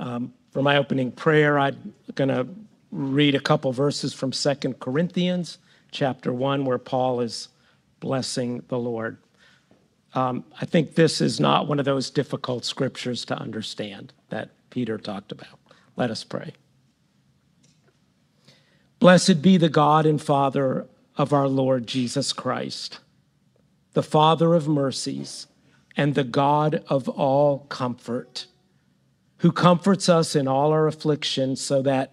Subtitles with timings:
[0.00, 2.48] Um, for my opening prayer, I'm going to
[2.90, 5.58] read a couple verses from Second Corinthians
[5.92, 7.48] chapter 1, where Paul is
[8.00, 9.18] blessing the Lord.
[10.14, 14.96] Um, I think this is not one of those difficult scriptures to understand that Peter
[14.96, 15.60] talked about.
[15.96, 16.54] Let us pray.
[19.00, 20.86] Blessed be the God and Father
[21.16, 23.00] of our Lord Jesus Christ,
[23.92, 25.46] the Father of mercies
[25.94, 28.46] and the God of all comfort,
[29.40, 32.12] who comforts us in all our affliction so that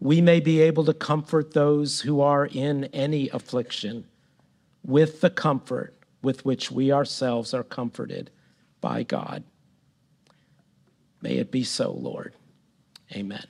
[0.00, 4.06] we may be able to comfort those who are in any affliction
[4.84, 8.30] with the comfort with which we ourselves are comforted
[8.80, 9.42] by God.
[11.20, 12.34] May it be so, Lord.
[13.12, 13.44] Amen.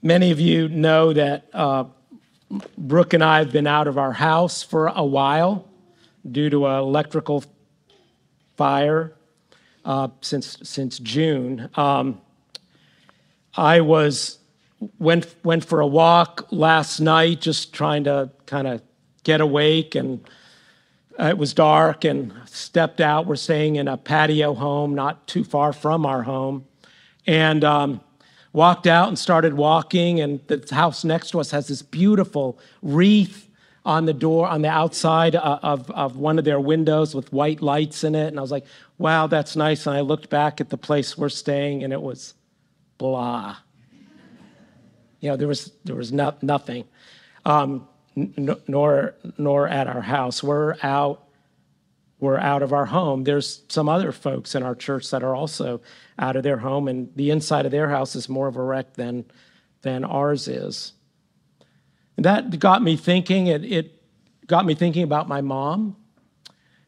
[0.00, 1.84] Many of you know that uh,
[2.78, 5.68] Brooke and I have been out of our house for a while
[6.30, 7.42] due to an electrical
[8.56, 9.16] fire
[9.84, 11.68] uh, since since June.
[11.74, 12.20] Um,
[13.56, 14.38] I was
[14.98, 18.82] went went for a walk last night, just trying to kind of
[19.22, 20.20] get awake, and
[21.18, 22.04] it was dark.
[22.04, 23.26] And stepped out.
[23.26, 26.66] We're staying in a patio home, not too far from our home,
[27.26, 28.00] and um,
[28.52, 30.20] walked out and started walking.
[30.20, 33.48] And the house next to us has this beautiful wreath
[33.84, 37.60] on the door on the outside uh, of, of one of their windows with white
[37.60, 38.64] lights in it and i was like
[38.98, 42.34] wow that's nice and i looked back at the place we're staying and it was
[42.98, 43.56] blah.
[45.20, 46.84] You know, there was there was no, nothing,
[47.44, 50.42] um, n- nor nor at our house.
[50.42, 51.22] We're out.
[52.20, 53.24] We're out of our home.
[53.24, 55.80] There's some other folks in our church that are also
[56.18, 58.94] out of their home, and the inside of their house is more of a wreck
[58.94, 59.24] than
[59.82, 60.92] than ours is.
[62.16, 63.48] And that got me thinking.
[63.48, 64.02] It, it
[64.46, 65.96] got me thinking about my mom,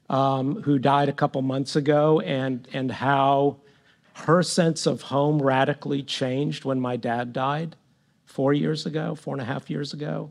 [0.08, 3.58] um, who died a couple months ago, and and how
[4.14, 7.76] her sense of home radically changed when my dad died
[8.24, 10.30] four years ago, four and a half years ago.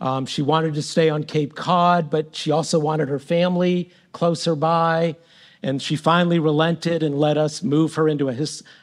[0.00, 4.54] Um, she wanted to stay on Cape Cod, but she also wanted her family closer
[4.54, 5.16] by.
[5.64, 8.36] And she finally relented and let us move her into a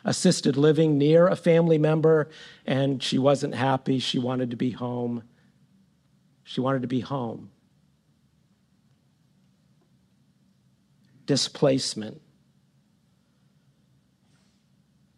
[0.04, 2.28] assisted living near a family member.
[2.66, 4.00] And she wasn't happy.
[4.00, 5.22] She wanted to be home.
[6.44, 7.52] She wanted to be home.
[11.28, 12.20] Displacement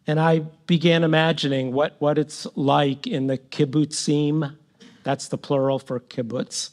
[0.06, 4.57] and I began imagining what, what it's like in the kibbutzim,
[5.03, 6.72] that's the plural for kibbutz,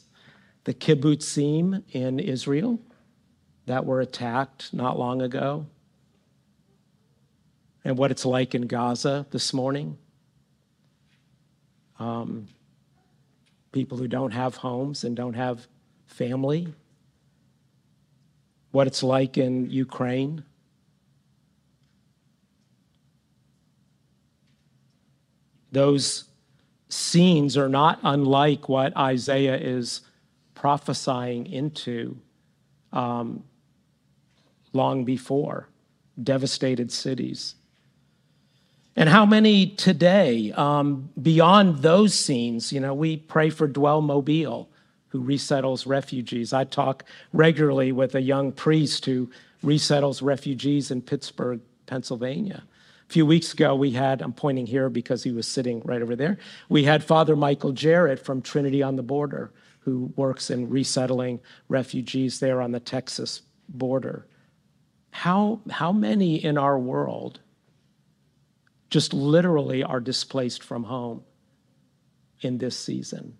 [0.65, 2.81] the kibbutzim in Israel
[3.71, 5.65] that were attacked not long ago,
[7.83, 9.97] and what it's like in Gaza this morning.
[11.99, 12.47] Um,
[13.71, 15.67] people who don't have homes and don't have
[16.07, 16.67] family,
[18.71, 20.43] what it's like in Ukraine
[25.71, 26.25] Those
[26.89, 30.01] scenes are not unlike what Isaiah is
[30.53, 32.17] prophesying into
[32.91, 33.43] um,
[34.73, 35.67] long before
[36.21, 37.55] devastated cities.
[38.95, 44.69] And how many today, um, beyond those scenes, you know, we pray for Dwell Mobile,
[45.07, 46.51] who resettles refugees.
[46.53, 49.29] I talk regularly with a young priest who
[49.63, 52.63] resettles refugees in Pittsburgh, Pennsylvania.
[53.09, 56.15] A few weeks ago, we had, I'm pointing here because he was sitting right over
[56.15, 56.37] there,
[56.69, 62.39] we had Father Michael Jarrett from Trinity on the Border, who works in resettling refugees
[62.39, 64.27] there on the Texas border.
[65.11, 67.39] How, how many in our world
[68.89, 71.23] just literally are displaced from home
[72.41, 73.37] in this season?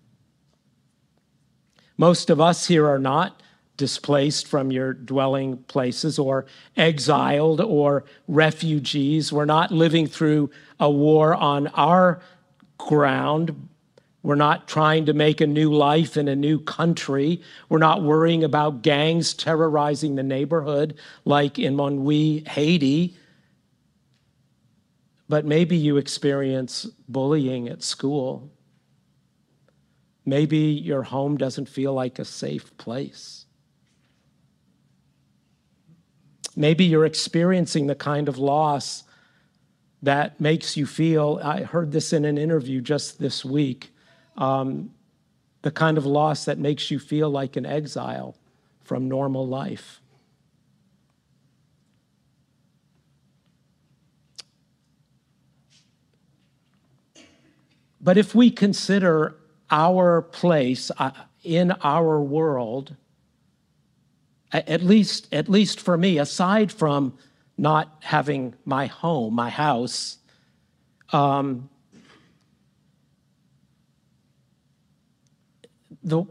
[1.96, 3.42] Most of us here are not
[3.76, 6.46] displaced from your dwelling places or
[6.76, 9.32] exiled or refugees.
[9.32, 12.20] We're not living through a war on our
[12.78, 13.68] ground.
[14.22, 17.42] We're not trying to make a new life in a new country.
[17.68, 23.16] We're not worrying about gangs terrorizing the neighborhood like in Monui, Haiti.
[25.28, 28.52] But maybe you experience bullying at school.
[30.24, 33.46] Maybe your home doesn't feel like a safe place.
[36.54, 39.02] Maybe you're experiencing the kind of loss
[40.02, 41.40] that makes you feel.
[41.42, 43.91] I heard this in an interview just this week
[44.36, 44.90] um,
[45.62, 48.36] the kind of loss that makes you feel like an exile
[48.82, 50.00] from normal life.
[58.00, 59.36] But if we consider
[59.70, 61.12] our place uh,
[61.44, 62.96] in our world,
[64.52, 67.14] at least, at least for me, aside from
[67.56, 70.18] not having my home, my house.
[71.10, 71.70] Um,
[76.02, 76.24] the,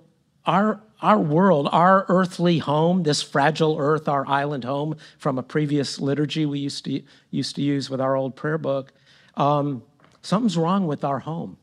[0.45, 5.99] our, our world, our earthly home, this fragile earth, our island home from a previous
[5.99, 8.93] liturgy we used to, used to use with our old prayer book,
[9.35, 9.83] um,
[10.21, 11.57] something's wrong with our home.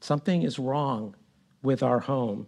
[0.00, 1.14] Something is wrong
[1.62, 2.46] with our home.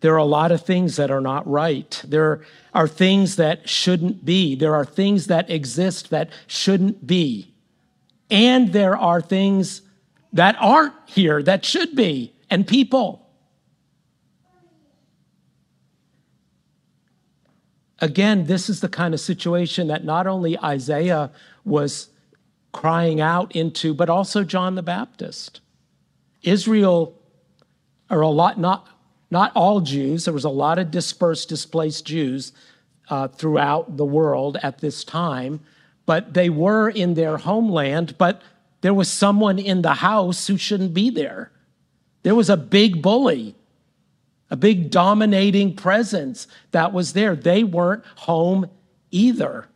[0.00, 2.02] There are a lot of things that are not right.
[2.06, 2.40] There
[2.74, 4.54] are things that shouldn't be.
[4.54, 7.54] There are things that exist that shouldn't be.
[8.30, 9.82] And there are things
[10.32, 13.28] that aren't here that should be, and people.
[17.98, 21.30] Again, this is the kind of situation that not only Isaiah
[21.64, 22.08] was
[22.72, 25.60] crying out into, but also John the Baptist.
[26.42, 27.20] Israel,
[28.08, 28.88] or a lot, not,
[29.30, 32.52] not all Jews, there was a lot of dispersed, displaced Jews
[33.10, 35.60] uh, throughout the world at this time,
[36.06, 38.42] but they were in their homeland, but
[38.80, 41.52] there was someone in the house who shouldn't be there.
[42.22, 43.54] There was a big bully,
[44.50, 47.36] a big dominating presence that was there.
[47.36, 48.68] They weren't home
[49.10, 49.66] either.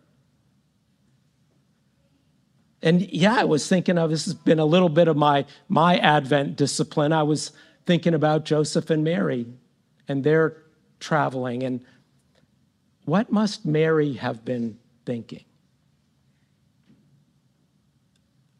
[2.82, 5.96] And yeah, I was thinking of this has been a little bit of my my
[5.98, 7.12] Advent discipline.
[7.12, 7.52] I was
[7.86, 9.46] thinking about Joseph and Mary
[10.06, 10.58] and their
[11.00, 11.80] traveling and
[13.04, 15.44] what must Mary have been thinking?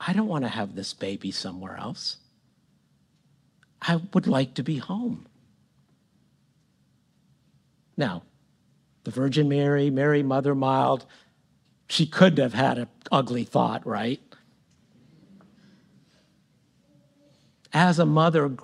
[0.06, 2.18] I don't want to have this baby somewhere else.
[3.80, 5.26] I would like to be home.
[7.96, 8.22] Now,
[9.04, 11.06] the Virgin Mary, Mary, Mother Mild,
[11.88, 14.20] she couldn't have had an ugly thought, right?
[17.72, 18.56] As a mother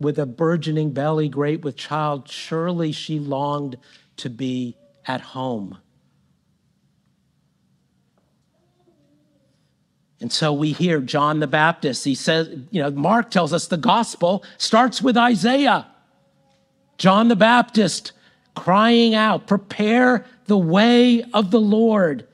[0.00, 3.76] with a burgeoning belly, great with child, surely she longed
[4.16, 4.76] to be
[5.06, 5.78] at home.
[10.20, 12.04] And so we hear John the Baptist.
[12.04, 15.86] He says, you know, Mark tells us the gospel starts with Isaiah.
[16.98, 18.12] John the Baptist
[18.54, 22.26] crying out, Prepare the way of the Lord.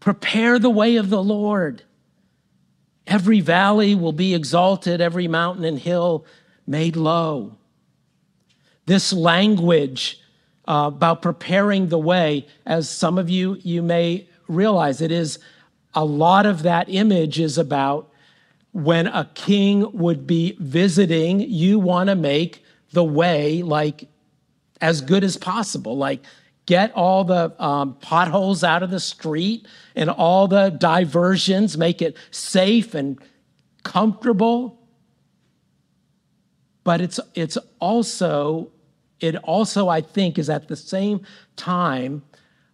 [0.00, 1.82] Prepare the way of the Lord.
[3.06, 6.24] Every valley will be exalted, every mountain and hill
[6.66, 7.56] made low.
[8.86, 10.20] This language
[10.66, 15.38] uh, about preparing the way, as some of you you may realize, it is
[15.94, 18.10] a lot of that image is about
[18.72, 24.08] when a king would be visiting, you want to make the way like
[24.80, 25.96] as good as possible.
[25.96, 26.20] Like
[26.66, 29.66] get all the um, potholes out of the street
[29.96, 33.18] and all the diversions, make it safe and
[33.82, 34.78] comfortable.
[36.84, 38.70] But it's it's also
[39.18, 41.22] it also I think is at the same
[41.56, 42.22] time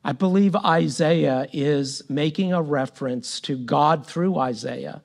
[0.06, 5.02] I believe Isaiah is making a reference to God through Isaiah,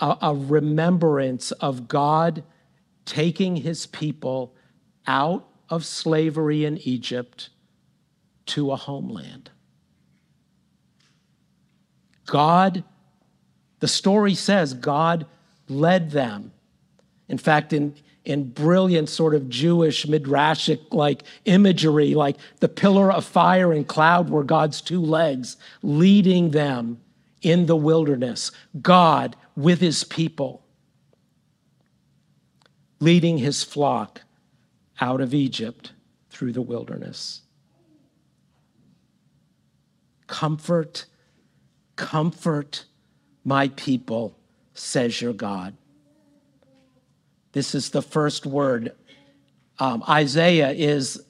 [0.00, 2.42] a, a remembrance of God
[3.04, 4.52] taking his people
[5.06, 7.50] out of slavery in Egypt
[8.46, 9.52] to a homeland.
[12.26, 12.82] God,
[13.78, 15.24] the story says, God
[15.68, 16.50] led them.
[17.28, 17.94] In fact, in
[18.24, 24.30] in brilliant sort of Jewish midrashic like imagery, like the pillar of fire and cloud
[24.30, 27.00] were God's two legs leading them
[27.42, 28.50] in the wilderness.
[28.80, 30.64] God with his people,
[32.98, 34.22] leading his flock
[35.00, 35.92] out of Egypt
[36.30, 37.42] through the wilderness.
[40.26, 41.04] Comfort,
[41.96, 42.86] comfort
[43.44, 44.38] my people,
[44.72, 45.76] says your God.
[47.54, 48.92] This is the first word.
[49.78, 51.24] Um, Isaiah is,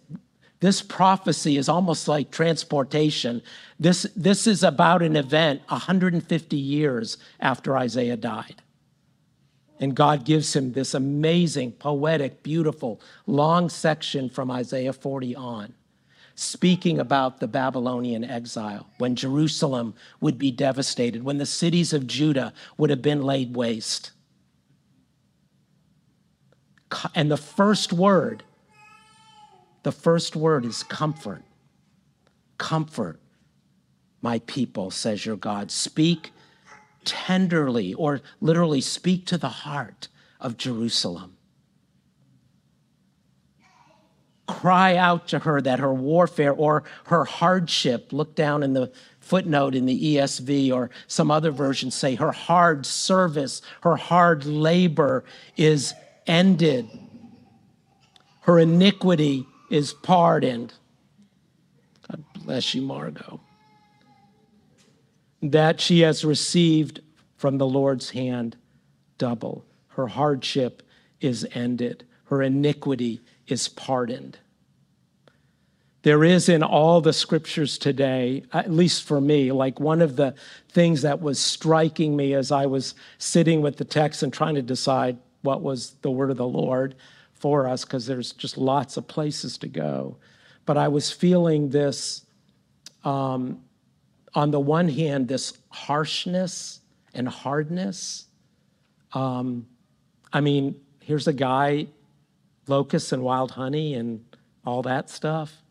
[0.59, 3.43] this prophecy is almost like transportation.
[3.79, 8.63] This, this is about an event 150 years after Isaiah died.
[9.81, 15.75] And God gives him this amazing, poetic, beautiful, long section from Isaiah 40 on,
[16.37, 22.55] speaking about the Babylonian exile, when Jerusalem would be devastated, when the cities of Judah
[22.79, 24.13] would have been laid waste
[27.15, 28.43] and the first word,
[29.83, 31.43] the first word is comfort.
[32.59, 33.21] Comfort,
[34.23, 35.71] my people, says your God.
[35.71, 36.33] Speak
[37.05, 40.09] tenderly, or literally speak to the heart
[40.41, 41.37] of Jerusalem.
[44.47, 49.75] Cry out to her that her warfare or her hardship, look down in the footnote
[49.75, 55.25] in the ESV or some other versions say her hard service, her hard labor
[55.57, 55.95] is
[56.27, 56.89] ended.
[58.43, 60.75] her iniquity is pardoned.
[62.09, 63.41] God bless you, Margot.
[65.43, 67.01] That she has received
[67.37, 68.57] from the Lord's hand
[69.19, 69.65] double.
[69.89, 70.83] Her hardship
[71.21, 74.39] is ended, her iniquity is pardoned.
[76.03, 80.35] There is in all the scriptures today, at least for me, like one of the
[80.69, 84.63] things that was striking me as I was sitting with the text and trying to
[84.63, 86.97] decide what was the word of the Lord
[87.33, 90.17] for us, because there's just lots of places to go.
[90.67, 92.25] But I was feeling this,
[93.05, 93.61] um,
[94.35, 96.81] on the one hand, this harshness
[97.13, 98.27] and hardness.
[99.13, 99.67] Um,
[100.33, 101.87] I mean, here's a guy,
[102.67, 104.25] locusts and wild honey and
[104.65, 105.63] all that stuff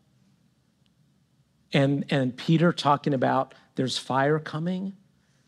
[1.74, 4.94] and, and Peter talking about there's fire coming,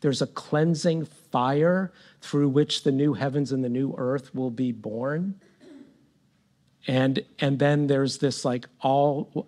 [0.01, 1.91] there's a cleansing fire
[2.21, 5.39] through which the new heavens and the new earth will be born.
[6.87, 9.47] And, and then there's this like all,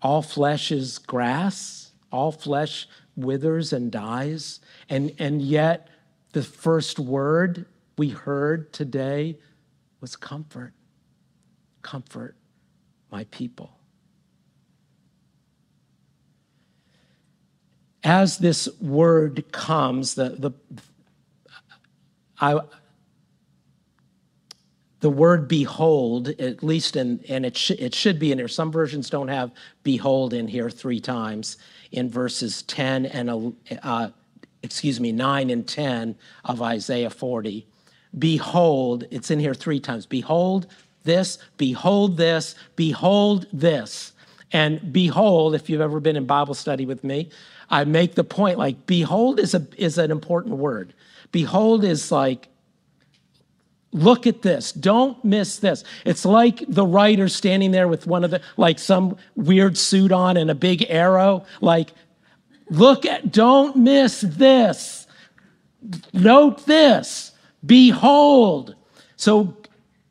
[0.00, 4.60] all flesh is grass, all flesh withers and dies.
[4.88, 5.88] And, and yet,
[6.32, 9.38] the first word we heard today
[10.00, 10.72] was comfort.
[11.82, 12.36] Comfort
[13.10, 13.78] my people.
[18.04, 20.52] As this word comes, the, the,
[22.38, 22.60] I,
[25.00, 28.48] the word behold, at least in, and it, sh- it should be in here.
[28.48, 29.50] Some versions don't have
[29.82, 31.56] behold in here three times
[31.92, 34.10] in verses 10 and, uh,
[34.62, 37.66] excuse me, 9 and 10 of Isaiah 40.
[38.18, 40.06] Behold, it's in here three times.
[40.06, 40.66] Behold
[41.04, 44.12] this, behold this, behold this.
[44.52, 47.30] And behold, if you've ever been in Bible study with me,
[47.70, 50.94] I make the point like, behold is, a, is an important word.
[51.32, 52.48] Behold is like,
[53.92, 54.72] look at this.
[54.72, 55.84] Don't miss this.
[56.04, 60.36] It's like the writer standing there with one of the, like some weird suit on
[60.36, 61.44] and a big arrow.
[61.60, 61.92] Like,
[62.70, 65.06] look at, don't miss this.
[66.12, 67.32] Note this.
[67.64, 68.74] Behold.
[69.16, 69.56] So,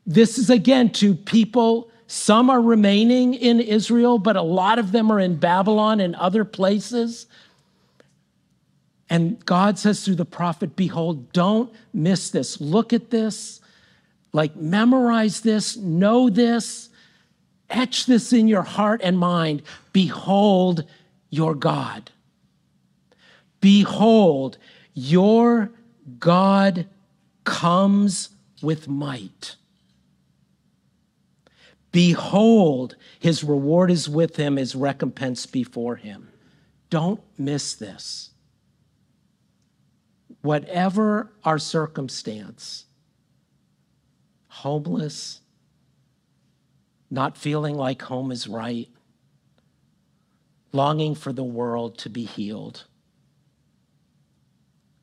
[0.06, 5.12] this is again to people some are remaining in Israel, but a lot of them
[5.12, 7.26] are in Babylon and other places.
[9.10, 12.62] And God says through the prophet, Behold, don't miss this.
[12.62, 13.62] Look at this,
[14.32, 16.90] like memorize this, know this,
[17.68, 19.64] etch this in your heart and mind.
[19.92, 20.86] Behold
[21.32, 22.12] your God.
[23.60, 24.60] Behold,
[24.94, 25.72] your
[26.20, 26.86] God
[27.44, 28.30] comes
[28.62, 29.56] with might.
[31.94, 36.30] Behold, his reward is with him, his recompense before him.
[36.90, 38.32] Don't miss this
[40.42, 42.86] whatever our circumstance,
[44.48, 45.40] homeless,
[47.10, 48.90] not feeling like home is right,
[50.74, 52.86] longing for the world to be healed,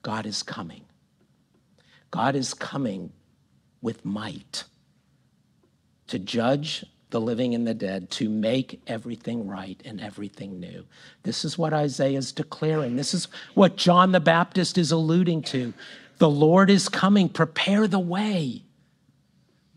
[0.02, 0.84] God is coming.
[2.10, 3.12] God is coming
[3.80, 4.64] with might
[6.10, 10.84] to judge the living and the dead, to make everything right and everything new.
[11.24, 12.96] This is what Isaiah is declaring.
[12.96, 15.72] This is what John the Baptist is alluding to.
[16.18, 18.62] The Lord is coming, prepare the way.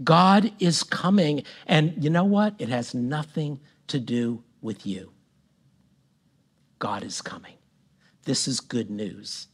[0.03, 1.43] God is coming.
[1.65, 2.55] And you know what?
[2.59, 5.11] It has nothing to do with you.
[6.79, 7.53] God is coming.
[8.25, 9.47] This is good news.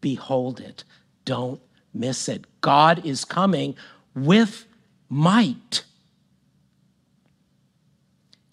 [0.00, 0.84] Behold it.
[1.24, 1.60] Don't
[1.92, 2.44] miss it.
[2.60, 3.76] God is coming
[4.14, 4.66] with
[5.08, 5.84] might.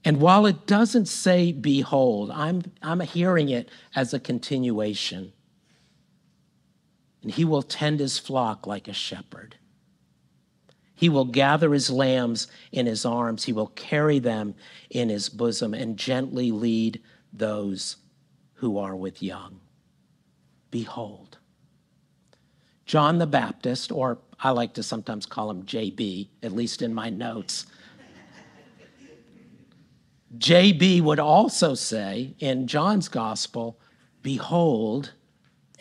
[0.03, 5.33] And while it doesn't say behold, I'm, I'm hearing it as a continuation.
[7.21, 9.57] And he will tend his flock like a shepherd.
[10.95, 13.43] He will gather his lambs in his arms.
[13.43, 14.55] He will carry them
[14.89, 17.01] in his bosom and gently lead
[17.33, 17.97] those
[18.55, 19.59] who are with young.
[20.69, 21.37] Behold.
[22.85, 27.09] John the Baptist, or I like to sometimes call him JB, at least in my
[27.09, 27.65] notes,
[30.37, 33.79] JB would also say in John's gospel,
[34.21, 35.13] Behold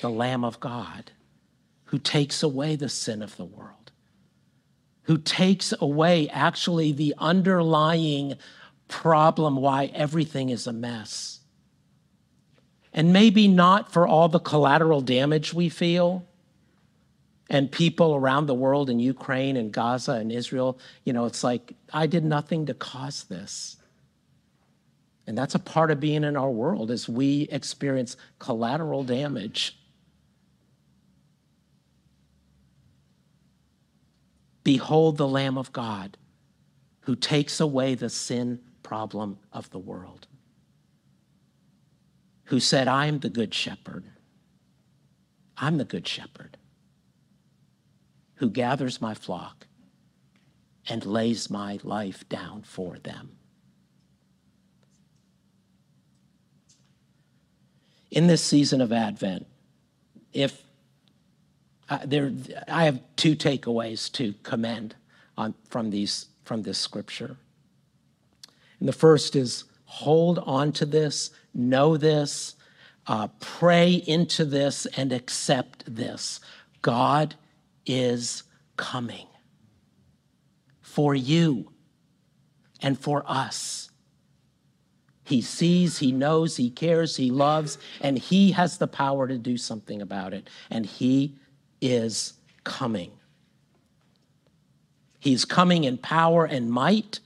[0.00, 1.12] the Lamb of God
[1.84, 3.90] who takes away the sin of the world,
[5.02, 8.34] who takes away actually the underlying
[8.88, 11.40] problem why everything is a mess.
[12.92, 16.26] And maybe not for all the collateral damage we feel
[17.48, 20.78] and people around the world in Ukraine and Gaza and Israel.
[21.04, 23.76] You know, it's like, I did nothing to cause this.
[25.26, 29.76] And that's a part of being in our world as we experience collateral damage.
[34.64, 36.16] Behold the Lamb of God
[37.02, 40.26] who takes away the sin problem of the world,
[42.44, 44.04] who said, I am the good shepherd.
[45.56, 46.56] I'm the good shepherd
[48.40, 49.66] who gathers my flock
[50.88, 53.36] and lays my life down for them.
[58.10, 59.46] In this season of Advent,
[60.32, 60.62] if
[61.88, 62.32] uh, there,
[62.68, 64.94] I have two takeaways to commend
[65.36, 67.36] on, from, these, from this scripture.
[68.78, 72.54] And the first is hold on to this, know this,
[73.06, 76.40] uh, pray into this, and accept this.
[76.80, 77.34] God
[77.86, 78.44] is
[78.76, 79.26] coming
[80.80, 81.72] for you
[82.80, 83.89] and for us.
[85.30, 89.56] He sees, he knows, he cares, he loves, and he has the power to do
[89.56, 90.50] something about it.
[90.70, 91.36] And he
[91.80, 92.32] is
[92.64, 93.12] coming.
[95.20, 97.20] He's coming in power and might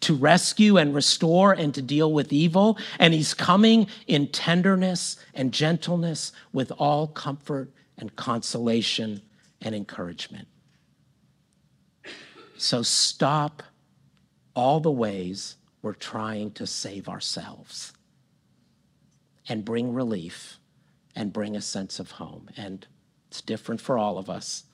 [0.00, 2.76] to rescue and restore and to deal with evil.
[2.98, 9.22] And he's coming in tenderness and gentleness with all comfort and consolation
[9.62, 10.46] and encouragement.
[12.58, 13.62] So stop
[14.54, 15.56] all the ways
[15.86, 17.92] we're trying to save ourselves
[19.48, 20.58] and bring relief
[21.14, 22.48] and bring a sense of home.
[22.56, 22.84] And
[23.28, 24.64] it's different for all of us,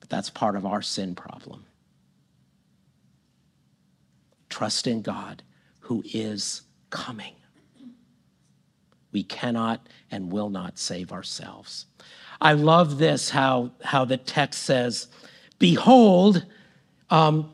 [0.00, 1.66] but that's part of our sin problem.
[4.48, 5.42] Trust in God
[5.80, 7.34] who is coming.
[9.12, 11.84] We cannot and will not save ourselves.
[12.40, 15.08] I love this how, how the text says,
[15.58, 16.46] Behold,
[17.10, 17.52] um,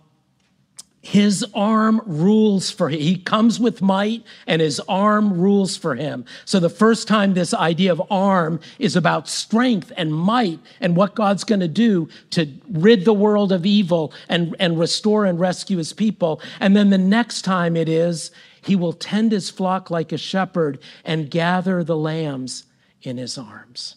[1.04, 2.98] his arm rules for him.
[2.98, 6.24] He comes with might and his arm rules for him.
[6.46, 11.14] So the first time this idea of arm is about strength and might and what
[11.14, 15.76] God's going to do to rid the world of evil and, and restore and rescue
[15.76, 16.40] his people.
[16.58, 18.30] And then the next time it is,
[18.62, 22.64] he will tend his flock like a shepherd and gather the lambs
[23.02, 23.96] in his arms.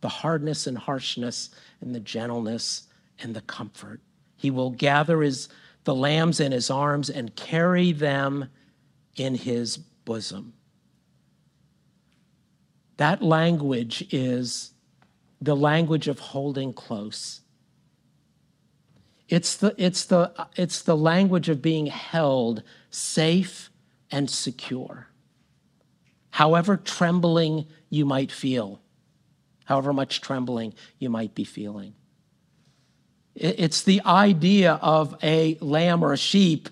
[0.00, 1.50] The hardness and harshness
[1.80, 2.83] and the gentleness
[3.20, 4.00] and the comfort.
[4.36, 5.48] He will gather his,
[5.84, 8.48] the lambs in his arms and carry them
[9.16, 10.54] in his bosom.
[12.96, 14.72] That language is
[15.40, 17.40] the language of holding close.
[19.28, 23.70] It's the, it's, the, it's the language of being held safe
[24.10, 25.08] and secure.
[26.30, 28.80] However trembling you might feel,
[29.64, 31.94] however much trembling you might be feeling.
[33.34, 36.68] It's the idea of a lamb or a sheep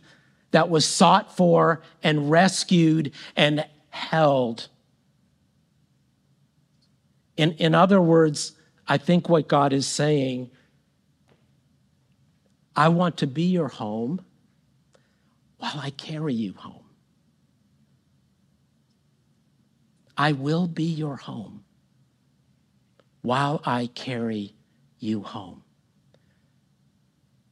[0.53, 4.68] that was sought for and rescued and held.
[7.37, 8.53] In, in other words,
[8.87, 10.51] I think what God is saying,
[12.77, 14.20] I want to be your home
[15.59, 16.85] while I carry you home.
[20.16, 21.64] I will be your home
[23.22, 24.55] while I carry
[24.98, 25.62] you home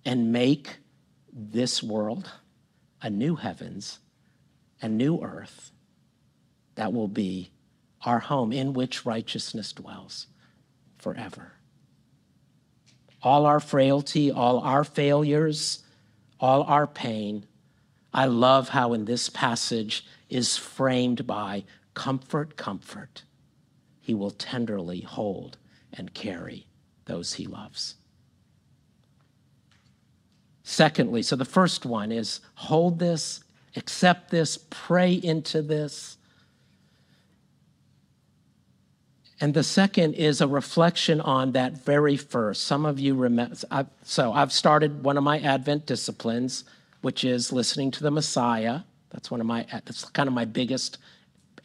[0.05, 0.79] and make
[1.33, 2.31] this world
[3.03, 3.99] a new heavens
[4.81, 5.71] and new earth
[6.75, 7.51] that will be
[8.05, 10.27] our home in which righteousness dwells
[10.97, 11.53] forever.
[13.23, 15.83] All our frailty, all our failures,
[16.39, 17.47] all our pain,
[18.13, 23.25] I love how in this passage is framed by comfort, comfort.
[24.01, 25.59] He will tenderly hold
[25.93, 26.67] and carry
[27.05, 27.97] those he loves.
[30.63, 33.43] Secondly, so the first one is hold this,
[33.77, 36.17] accept this, pray into this.
[39.41, 42.65] And the second is a reflection on that very first.
[42.65, 46.65] Some of you remember, I've, so I've started one of my Advent disciplines,
[47.01, 48.81] which is listening to the Messiah.
[49.09, 50.99] That's one of my, that's kind of my biggest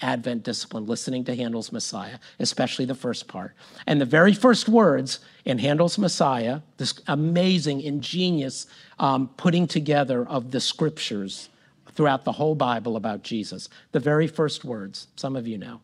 [0.02, 3.54] Advent discipline, listening to Handel's Messiah, especially the first part.
[3.88, 8.68] And the very first words in Handel's Messiah, this amazing, ingenious
[9.00, 11.50] um, putting together of the scriptures
[11.94, 15.82] throughout the whole Bible about Jesus, the very first words, some of you know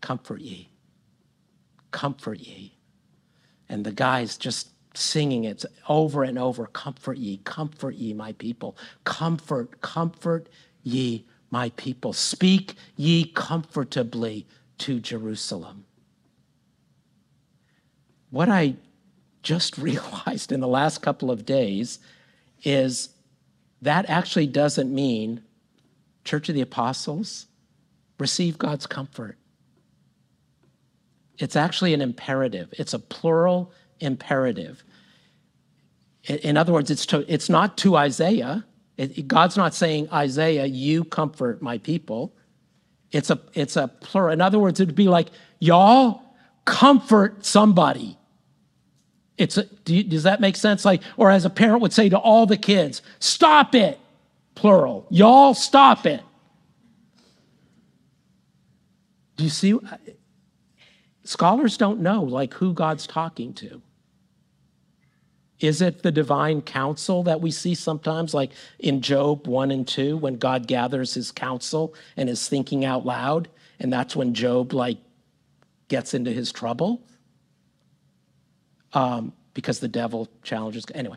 [0.00, 0.68] comfort ye,
[1.90, 2.76] comfort ye.
[3.68, 8.76] And the guy's just singing it over and over comfort ye, comfort ye, my people,
[9.04, 10.48] comfort, comfort
[10.82, 12.12] ye my people.
[12.12, 14.44] Speak ye comfortably
[14.78, 15.84] to Jerusalem.
[18.30, 18.74] What I
[19.44, 22.00] just realized in the last couple of days
[22.64, 23.10] is
[23.82, 25.44] that actually doesn't mean
[26.24, 27.46] Church of the Apostles
[28.18, 29.38] receive God's comfort.
[31.38, 34.82] It's actually an imperative, it's a plural imperative.
[36.24, 38.64] In other words, it's, to, it's not to Isaiah.
[38.96, 42.34] It- God's not saying, Isaiah, you comfort my people.
[43.12, 44.32] It's a, it's a plural.
[44.32, 45.28] In other words, it'd be like,
[45.60, 46.22] y'all
[46.64, 48.18] comfort somebody.
[49.36, 50.84] It's a, do you, does that make sense?
[50.84, 53.98] Like, or as a parent would say to all the kids, stop it,
[54.54, 55.06] plural.
[55.10, 56.22] Y'all stop it.
[59.36, 59.78] Do you see?
[61.24, 63.82] Scholars don't know like who God's talking to.
[65.60, 70.16] Is it the divine council that we see sometimes, like in Job 1 and 2,
[70.16, 74.98] when God gathers his council and is thinking out loud, and that's when Job like
[75.88, 77.02] gets into his trouble?
[78.92, 81.16] Um, because the devil challenges anyway.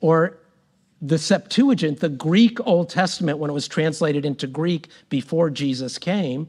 [0.00, 0.38] Or
[1.00, 6.48] the Septuagint, the Greek Old Testament, when it was translated into Greek before Jesus came,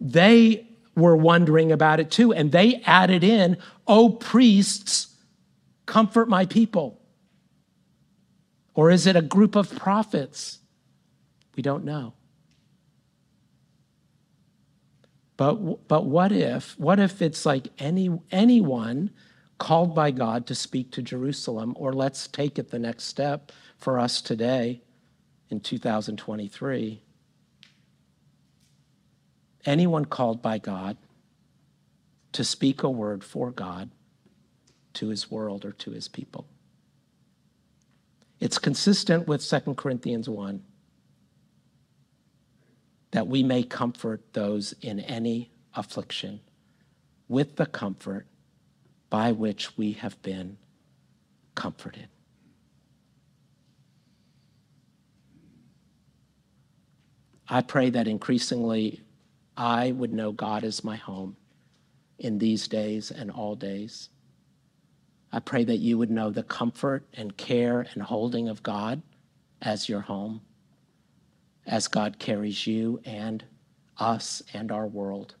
[0.00, 0.66] they
[0.96, 2.32] were wondering about it too.
[2.32, 5.09] And they added in, Oh, priests,
[5.90, 7.00] comfort my people.
[8.74, 10.60] Or is it a group of prophets?
[11.56, 12.14] We don't know.
[15.36, 19.10] But, but what if what if it's like any anyone
[19.58, 23.98] called by God to speak to Jerusalem or let's take it the next step for
[23.98, 24.82] us today
[25.48, 27.02] in 2023
[29.64, 30.96] anyone called by God
[32.32, 33.90] to speak a word for God
[35.00, 36.46] to his world or to his people.
[38.38, 40.62] It's consistent with 2 Corinthians 1
[43.12, 46.40] that we may comfort those in any affliction
[47.28, 48.26] with the comfort
[49.08, 50.58] by which we have been
[51.54, 52.08] comforted.
[57.48, 59.00] I pray that increasingly
[59.56, 61.36] I would know God as my home
[62.18, 64.10] in these days and all days.
[65.32, 69.02] I pray that you would know the comfort and care and holding of God
[69.62, 70.40] as your home,
[71.66, 73.44] as God carries you and
[73.98, 75.36] us and our world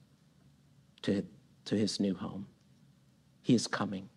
[1.02, 1.24] to,
[1.64, 2.46] to his new home.
[3.42, 4.08] He is coming.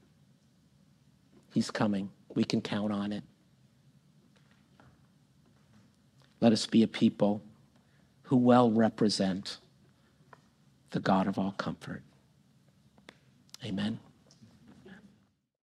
[1.54, 2.12] He's coming.
[2.36, 3.24] We can count on it.
[6.40, 7.42] Let us be a people
[8.24, 9.60] who well represent
[10.92, 12.04] the God of all comfort.
[13.64, 14.00] Amen.